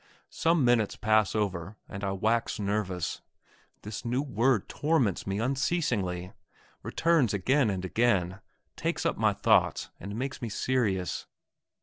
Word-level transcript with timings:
Some 0.31 0.65
minutes 0.65 0.95
pass 0.95 1.35
over, 1.35 1.77
and 1.87 2.03
I 2.03 2.11
wax 2.13 2.59
nervous; 2.59 3.21
this 3.83 4.03
new 4.03 4.23
word 4.23 4.67
torments 4.67 5.27
me 5.27 5.37
unceasingly, 5.39 6.33
returns 6.81 7.35
again 7.35 7.69
and 7.69 7.85
again, 7.85 8.41
takes 8.75 9.05
up 9.05 9.15
my 9.19 9.33
thoughts, 9.33 9.91
and 9.99 10.15
makes 10.17 10.41
me 10.41 10.49
serious. 10.49 11.27